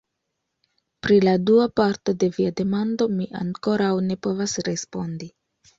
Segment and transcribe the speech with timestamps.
[1.07, 5.33] Pri la dua parto de via demando mi ankoraŭ ne povas respondi.